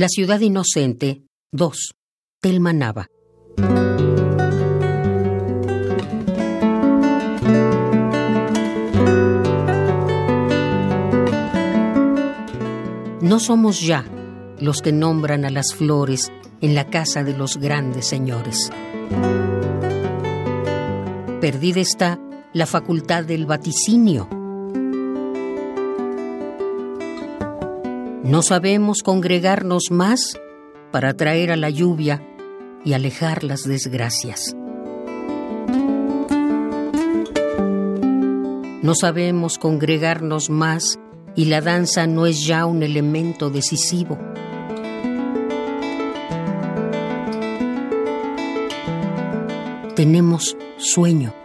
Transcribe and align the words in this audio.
La 0.00 0.08
ciudad 0.08 0.40
inocente 0.40 1.24
2. 1.52 1.94
Telma 2.40 2.72
Nava. 2.72 3.06
No 13.20 13.40
somos 13.40 13.82
ya 13.82 14.06
los 14.58 14.80
que 14.80 14.90
nombran 14.92 15.44
a 15.44 15.50
las 15.50 15.74
flores 15.74 16.32
en 16.62 16.74
la 16.74 16.86
casa 16.86 17.22
de 17.22 17.36
los 17.36 17.58
grandes 17.58 18.06
señores. 18.06 18.70
Perdida 21.42 21.80
está 21.80 22.18
la 22.54 22.64
facultad 22.64 23.24
del 23.24 23.44
vaticinio. 23.44 24.39
No 28.30 28.42
sabemos 28.42 29.02
congregarnos 29.02 29.90
más 29.90 30.38
para 30.92 31.14
traer 31.14 31.50
a 31.50 31.56
la 31.56 31.68
lluvia 31.68 32.24
y 32.84 32.92
alejar 32.92 33.42
las 33.42 33.64
desgracias. 33.64 34.54
No 38.82 38.94
sabemos 38.94 39.58
congregarnos 39.58 40.48
más 40.48 41.00
y 41.34 41.46
la 41.46 41.60
danza 41.60 42.06
no 42.06 42.24
es 42.26 42.46
ya 42.46 42.66
un 42.66 42.84
elemento 42.84 43.50
decisivo. 43.50 44.16
Tenemos 49.96 50.56
sueño. 50.76 51.39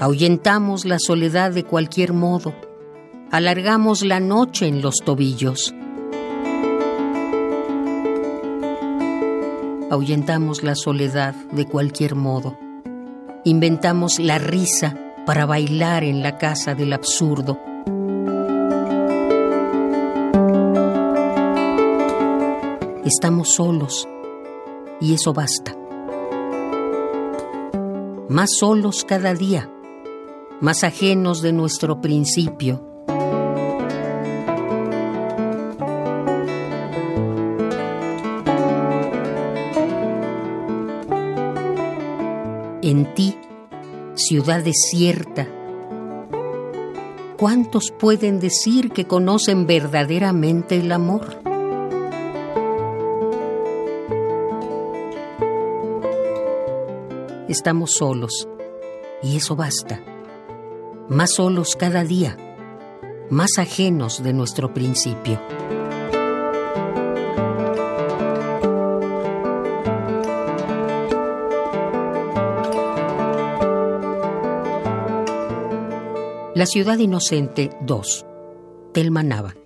Ahuyentamos 0.00 0.84
la 0.84 0.98
soledad 0.98 1.52
de 1.52 1.64
cualquier 1.64 2.12
modo. 2.12 2.52
Alargamos 3.30 4.04
la 4.04 4.18
noche 4.18 4.66
en 4.66 4.82
los 4.82 4.96
tobillos. 4.96 5.72
Ahuyentamos 9.90 10.64
la 10.64 10.74
soledad 10.74 11.34
de 11.52 11.66
cualquier 11.66 12.16
modo. 12.16 12.58
Inventamos 13.44 14.18
la 14.18 14.38
risa 14.38 14.98
para 15.26 15.46
bailar 15.46 16.02
en 16.02 16.22
la 16.22 16.38
casa 16.38 16.74
del 16.74 16.92
absurdo. 16.92 17.58
Estamos 23.04 23.54
solos 23.54 24.08
y 25.00 25.14
eso 25.14 25.32
basta. 25.32 25.76
Más 28.28 28.50
solos 28.58 29.04
cada 29.06 29.34
día, 29.34 29.70
más 30.60 30.84
ajenos 30.84 31.42
de 31.42 31.52
nuestro 31.52 32.00
principio. 32.00 32.90
En 42.82 43.14
ti 43.14 43.36
ciudad 44.14 44.62
desierta. 44.62 45.48
¿Cuántos 47.36 47.90
pueden 47.90 48.40
decir 48.40 48.90
que 48.90 49.06
conocen 49.06 49.66
verdaderamente 49.66 50.76
el 50.76 50.92
amor? 50.92 51.42
Estamos 57.48 57.92
solos 57.92 58.48
y 59.22 59.36
eso 59.36 59.56
basta. 59.56 60.13
Más 61.08 61.34
solos 61.34 61.76
cada 61.78 62.02
día, 62.02 62.36
más 63.28 63.58
ajenos 63.58 64.22
de 64.22 64.32
nuestro 64.32 64.72
principio. 64.72 65.38
La 76.54 76.64
ciudad 76.64 76.96
inocente 76.96 77.70
2. 77.82 78.26
Telma 78.94 79.22
Nava. 79.22 79.63